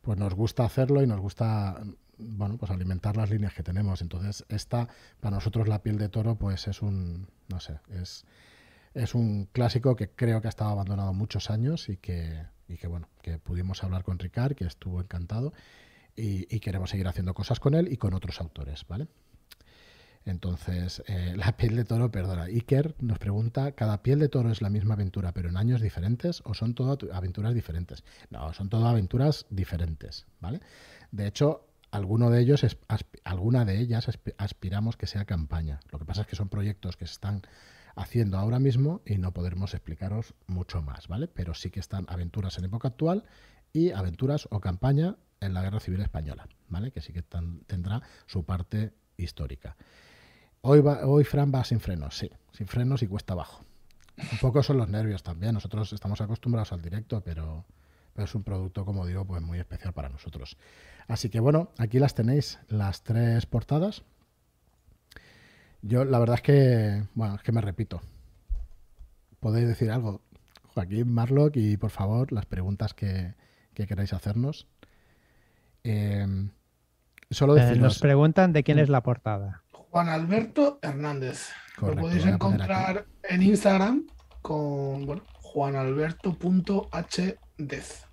[0.05, 1.83] pues nos gusta hacerlo y nos gusta
[2.19, 4.03] bueno, pues alimentar las líneas que tenemos.
[4.03, 4.89] Entonces, esta,
[5.21, 8.25] para nosotros la piel de toro, pues es un, no sé, es,
[8.95, 12.87] es un clásico que creo que ha estado abandonado muchos años y que, y que
[12.87, 15.53] bueno, que pudimos hablar con Ricard, que estuvo encantado,
[16.17, 19.09] y, queremos seguir haciendo cosas con él y con otros autores, ¿vale?
[20.25, 24.63] Entonces, eh, la piel de toro, perdona, Iker nos pregunta, ¿cada piel de toro es
[24.63, 28.05] la misma aventura, pero en años diferentes o son todas aventuras diferentes?
[28.31, 30.61] No, son todas aventuras diferentes, ¿vale?
[31.11, 32.65] De hecho, alguno de ellos,
[33.25, 35.81] alguna de ellas aspiramos que sea campaña.
[35.91, 37.43] Lo que pasa es que son proyectos que están
[37.97, 41.29] haciendo ahora mismo y no podremos explicaros mucho más, ¿vale?
[41.29, 43.25] Pero sí que están aventuras en época actual
[43.73, 46.91] y aventuras o campaña en la Guerra Civil Española, ¿vale?
[46.91, 49.77] Que sí que tendrá su parte histórica.
[50.63, 53.63] Hoy, Fran va sin frenos, sí, sin frenos y cuesta abajo.
[54.17, 55.53] Un poco son los nervios también.
[55.53, 57.67] Nosotros estamos acostumbrados al directo, pero,
[58.17, 60.57] es un producto, como digo, pues muy especial para nosotros.
[61.07, 64.05] Así que bueno, aquí las tenéis, las tres portadas.
[65.87, 68.01] Yo la verdad es que, bueno, es que me repito.
[69.39, 70.23] ¿Podéis decir algo?
[70.69, 73.35] Joaquín, Marlock y por favor las preguntas que,
[73.75, 74.67] queráis hacernos.
[75.85, 76.27] Eh,
[77.31, 79.63] solo eh, nos preguntan de quién es la portada.
[79.73, 81.51] Juan Alberto Hernández.
[81.81, 84.07] lo podéis encontrar en Instagram
[84.41, 88.07] con bueno, juanalberto.hdez.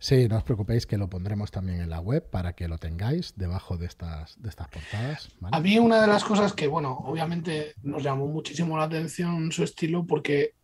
[0.00, 3.34] Sí, no os preocupéis que lo pondremos también en la web para que lo tengáis
[3.36, 5.28] debajo de estas, de estas portadas.
[5.50, 9.64] A mí una de las cosas que, bueno, obviamente nos llamó muchísimo la atención su
[9.64, 10.54] estilo porque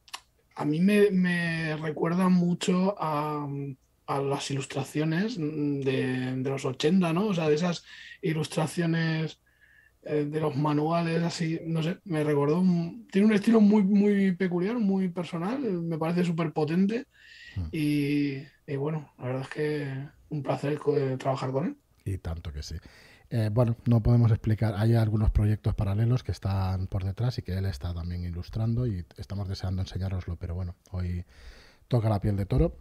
[0.55, 3.49] a mí me, recuerda mucho a,
[4.07, 7.27] las ilustraciones de, de, los 80, ¿no?
[7.27, 7.85] O sea, de esas
[8.23, 9.41] ilustraciones
[10.07, 12.63] eh, de los manuales, así, no sé, me recordó.
[13.11, 17.07] tiene un estilo muy, muy peculiar, muy personal, me parece súper potente.
[17.57, 17.69] Hmm.
[17.73, 18.45] Y,
[18.77, 20.79] bueno, la verdad es que un placer
[21.19, 21.77] trabajar con él.
[22.05, 22.77] Y tanto que sí.
[23.31, 24.75] Eh, bueno, no podemos explicar.
[24.77, 29.05] Hay algunos proyectos paralelos que están por detrás y que él está también ilustrando y
[29.17, 31.25] estamos deseando enseñároslo, pero bueno, hoy
[31.89, 32.77] toca la piel de toro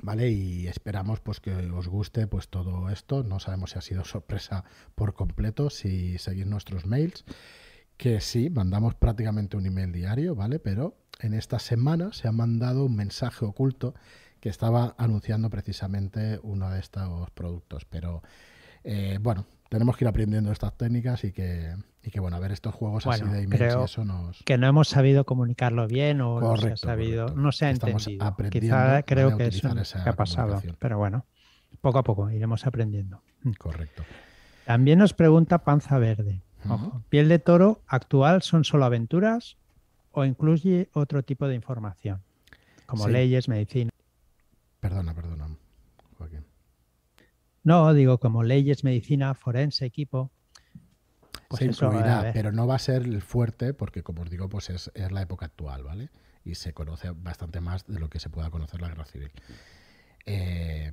[0.00, 0.30] ¿vale?
[0.30, 3.22] Y esperamos pues que os guste pues todo esto.
[3.22, 7.24] No sabemos si ha sido sorpresa por completo, si seguís nuestros mails,
[7.96, 10.58] que sí, mandamos prácticamente un email diario, ¿vale?
[10.58, 13.94] Pero en esta semana se ha mandado un mensaje oculto
[14.40, 17.84] que estaba anunciando precisamente uno de estos productos.
[17.84, 18.22] Pero
[18.84, 22.52] eh, bueno, tenemos que ir aprendiendo estas técnicas y que, y que bueno, a ver
[22.52, 24.42] estos juegos así de emails y eso nos...
[24.42, 28.36] Que no hemos sabido comunicarlo bien o no se ha sabido, no se ha entendido.
[28.50, 29.72] Quizá creo que eso
[30.02, 31.24] que ha pasado, pero bueno,
[31.80, 33.22] poco a poco iremos aprendiendo.
[33.58, 34.02] Correcto.
[34.66, 36.42] También nos pregunta Panza Verde.
[37.08, 39.56] ¿piel de toro actual son solo aventuras
[40.12, 42.22] o incluye otro tipo de información?
[42.86, 43.90] Como leyes, medicina.
[44.80, 45.48] Perdona, perdona.
[47.64, 50.30] No, digo como leyes, medicina, forense, equipo.
[51.48, 54.70] Pues se incluirá, pero no va a ser el fuerte porque, como os digo, pues
[54.70, 56.08] es, es, la época actual, ¿vale?
[56.44, 59.30] Y se conoce bastante más de lo que se pueda conocer la guerra civil.
[60.26, 60.92] Eh,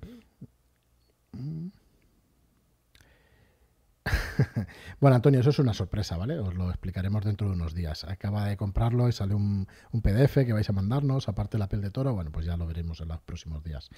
[4.99, 6.37] bueno, Antonio, eso es una sorpresa, ¿vale?
[6.39, 8.03] Os lo explicaremos dentro de unos días.
[8.03, 9.67] Acaba de comprarlo y sale un,
[10.01, 12.13] PDF que vais a mandarnos, aparte la piel de toro.
[12.13, 13.89] Bueno, pues ya lo veremos en los próximos días.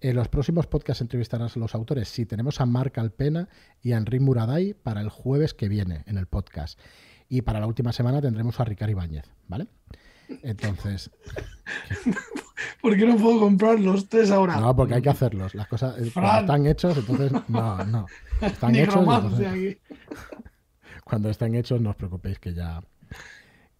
[0.00, 2.08] En los próximos podcasts entrevistarás a los autores.
[2.08, 3.48] Sí, tenemos a Marc Alpena
[3.80, 6.78] y a Enrique Muraday para el jueves que viene en el podcast.
[7.28, 9.68] Y para la última semana tendremos a Ricardo Ibáñez, ¿vale?
[10.42, 11.10] Entonces.
[12.80, 14.60] ¿Por qué no puedo comprar los tres ahora?
[14.60, 15.54] No, porque hay que hacerlos.
[15.54, 18.06] Las cosas eh, están hechos, entonces no, no.
[18.40, 19.06] Están hechos.
[21.04, 22.80] cuando estén hechos, no os preocupéis que ya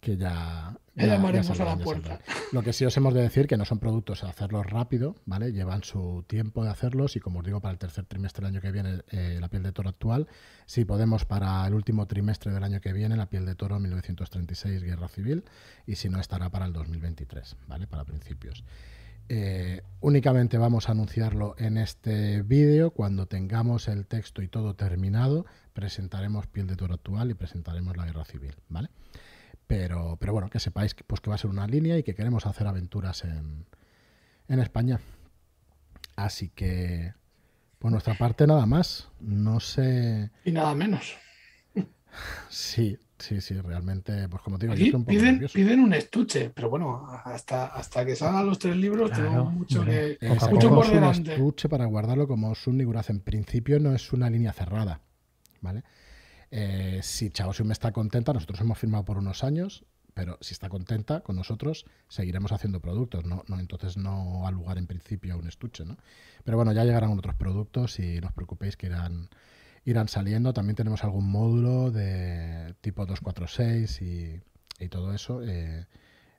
[0.03, 2.19] que ya, llamaremos a la puerta.
[2.51, 5.51] Lo que sí os hemos de decir que no son productos a hacerlos rápido, ¿vale?
[5.51, 8.61] Llevan su tiempo de hacerlos y como os digo, para el tercer trimestre del año
[8.61, 10.27] que viene eh, la piel de toro actual,
[10.65, 14.83] si podemos para el último trimestre del año que viene la piel de toro 1936
[14.83, 15.45] Guerra Civil
[15.87, 17.87] y si no estará para el 2023, ¿vale?
[17.87, 18.63] Para principios.
[19.29, 22.91] Eh, únicamente vamos a anunciarlo en este vídeo.
[22.91, 28.05] Cuando tengamos el texto y todo terminado, presentaremos Piel de Toro actual y presentaremos la
[28.05, 28.89] Guerra Civil, ¿vale?
[29.67, 32.15] Pero, pero bueno, que sepáis que, pues, que va a ser una línea y que
[32.15, 33.65] queremos hacer aventuras en,
[34.47, 34.99] en España.
[36.15, 37.13] Así que,
[37.79, 39.09] por nuestra parte, nada más.
[39.19, 40.31] No sé.
[40.45, 41.15] Y nada menos.
[42.49, 47.67] Sí, sí, sí, realmente, pues como digo, un piden, piden, un estuche, pero bueno, hasta,
[47.67, 50.17] hasta que salgan los tres libros tengo mucho que
[50.51, 53.09] mucho por un estuche para guardarlo como Suniguraz.
[53.09, 55.01] En principio no es una línea cerrada,
[55.61, 55.83] ¿vale?
[56.55, 61.21] Eh, si Chaosium está contenta, nosotros hemos firmado por unos años, pero si está contenta
[61.21, 63.43] con nosotros, seguiremos haciendo productos, ¿no?
[63.47, 65.97] no entonces no ha lugar en principio a un estuche, ¿no?
[66.43, 69.29] Pero bueno, ya llegarán otros productos y no os preocupéis que irán,
[69.83, 70.53] irán saliendo.
[70.53, 74.39] También tenemos algún módulo de tipo 246 y,
[74.79, 75.87] y todo eso, eh,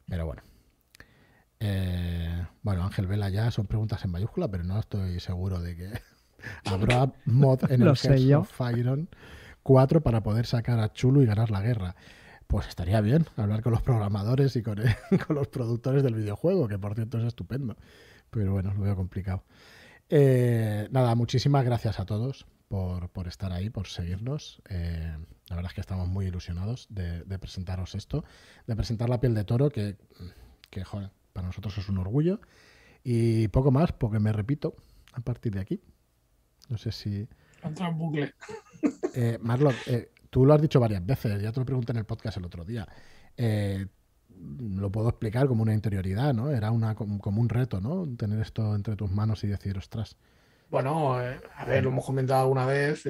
[0.07, 0.43] pero bueno.
[1.59, 5.93] Eh, bueno, Ángel Vela ya son preguntas en mayúscula, pero no estoy seguro de que
[6.67, 9.09] habrá mod en el Fire
[9.65, 11.97] 4 para poder sacar a Chulo y ganar la guerra.
[12.47, 14.79] Pues estaría bien hablar con los programadores y con,
[15.31, 17.77] los productores del videojuego, que por cierto es estupendo.
[18.31, 19.43] Pero bueno, lo veo complicado.
[20.11, 24.63] Eh, nada, muchísimas gracias a todos por, estar ahí, por seguirnos.
[24.69, 25.17] Eh,
[25.49, 28.25] la verdad es que estamos muy ilusionados de, presentaros esto,
[28.67, 29.97] de presentar la piel de toro, que,
[30.71, 32.41] que joder, para nosotros es un orgullo.
[33.03, 34.77] Y poco más, porque me repito
[35.13, 35.81] a partir de aquí.
[36.69, 37.29] No sé si.
[37.95, 38.35] bucle.
[39.15, 42.05] Eh, Marlon, eh, tú lo has dicho varias veces, ya te lo pregunté en el
[42.05, 42.87] podcast el otro día.
[43.37, 43.87] Eh,
[44.29, 46.51] lo puedo explicar como una interioridad, ¿no?
[46.51, 48.07] Era una, como un reto, ¿no?
[48.17, 50.17] Tener esto entre tus manos y decir, ostras.
[50.71, 53.05] Bueno, a ver, lo hemos comentado alguna vez.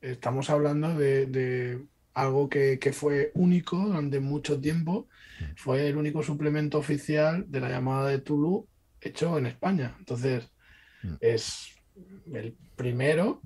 [0.00, 5.08] estamos hablando de, algo que, fue único durante mucho tiempo.
[5.40, 5.44] Mm.
[5.56, 8.66] Fue el único suplemento oficial de la llamada de Tulu
[9.00, 9.94] hecho en España.
[9.98, 10.50] Entonces,
[11.02, 11.14] mm.
[11.20, 11.74] es
[12.32, 13.42] el primero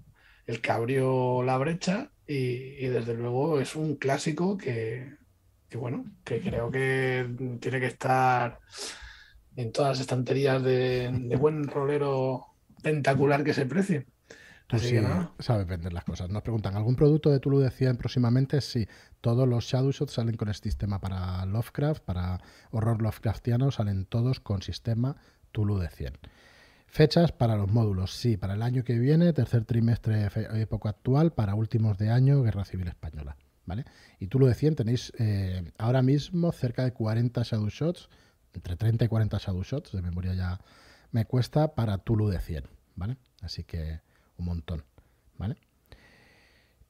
[0.48, 5.14] el que abrió la brecha y, desde luego es un clásico que,
[5.74, 7.28] bueno, que creo que
[7.60, 8.58] tiene que estar
[9.56, 12.46] en todas las estanterías de, buen rolero
[12.82, 14.06] tentacular que se precie.
[14.66, 14.98] Tú sí
[15.38, 16.30] sabes vender las cosas.
[16.30, 18.62] Nos preguntan, ¿algún producto de Tulu de 100 próximamente?
[18.62, 18.86] Sí,
[19.20, 24.40] todos los Shadow Shots salen con este sistema para Lovecraft, para horror Lovecraftiano, salen todos
[24.40, 25.16] con sistema
[25.52, 26.18] Tulu de 100.
[26.88, 30.28] Fechas para los módulos, sí, para el año que viene, tercer trimestre
[30.60, 33.36] época actual, para últimos de año, Guerra Civil Española.
[33.66, 33.84] ¿Vale?
[34.18, 38.08] Y tú lo decías, tenéis eh, ahora mismo cerca de 40 Shadow Shots,
[38.54, 40.58] entre 30 y 40 Shadow Shots, de memoria ya
[41.12, 42.64] me cuesta, para Tulu de 100,
[42.96, 43.18] ¿vale?
[43.42, 44.00] Así que
[44.38, 44.84] un montón,
[45.36, 45.58] ¿vale?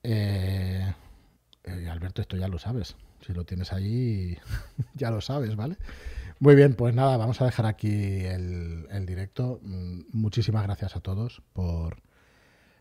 [0.04, 0.94] Eh,
[1.64, 2.96] eh, Alberto, esto ya lo sabes.
[3.26, 4.38] Si lo tienes ahí,
[4.94, 5.76] ya lo sabes, ¿vale?
[6.40, 9.58] Muy bien, pues nada, vamos a dejar aquí el, directo.
[9.62, 12.00] Mm, muchísimas gracias a todos por,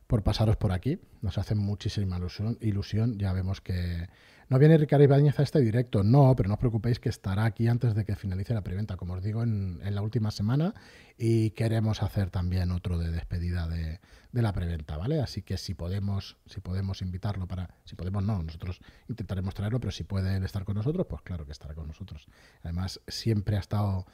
[0.06, 1.00] por pasaros por aquí.
[1.22, 2.58] Nos hace muchísima ilusión.
[2.62, 3.18] ilusión.
[3.18, 4.10] Ya vemos que
[4.50, 7.68] no viene Ricardo Ibáñez a este directo, no, pero no os preocupéis que estará aquí
[7.68, 10.74] antes de que finalice la preventa, como os digo, en, la última semana.
[11.18, 14.00] Y queremos hacer también otro de despedida de,
[14.32, 15.20] la preventa, ¿vale?
[15.20, 18.80] Así que si podemos, si podemos invitarlo para, si podemos no, nosotros
[19.10, 22.28] intentaremos traerlo, pero si puede estar con nosotros, pues claro que estará con nosotros.
[22.64, 24.06] Además, siempre ha estado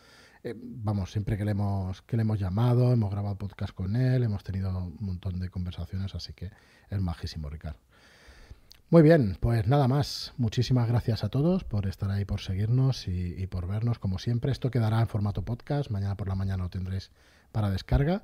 [0.44, 4.24] eh, vamos, siempre que le, hemos, que le hemos llamado, hemos grabado podcast con él,
[4.24, 6.52] hemos tenido un montón de conversaciones, así que
[6.90, 7.80] es majísimo, Ricardo.
[8.90, 10.34] Muy bien, pues nada más.
[10.38, 14.52] Muchísimas gracias a todos por estar ahí, por seguirnos y, por vernos como siempre.
[14.52, 15.90] Esto quedará en formato podcast.
[15.90, 17.12] Mañana por la mañana lo tendréis
[17.52, 18.24] para descarga.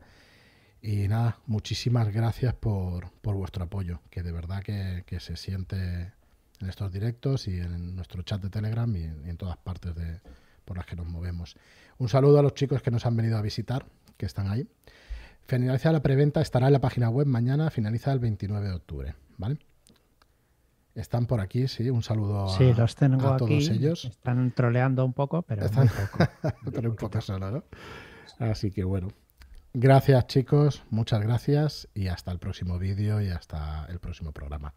[0.82, 6.14] Y nada, muchísimas gracias por, vuestro apoyo, que de verdad que, se siente
[6.62, 10.22] en estos directos y en nuestro chat de Telegram y, en todas partes de,
[10.66, 11.56] por las que nos movemos.
[11.98, 14.68] Un saludo a los chicos que nos han venido a visitar, que están ahí.
[15.48, 19.16] Finaliza la preventa, estará en la página web mañana, finaliza el 29 de octubre.
[19.38, 19.58] ¿Vale?
[21.00, 21.90] Están por aquí, sí.
[21.90, 24.06] Un saludo a, sí, los tengo todos ellos.
[24.06, 26.18] Están troleando un poco, pero poco.
[26.74, 27.64] pero un poco solo, ¿no?
[28.40, 29.08] Así que bueno.
[29.74, 34.74] Gracias chicos, muchas gracias y hasta el próximo vídeo y hasta el próximo programa.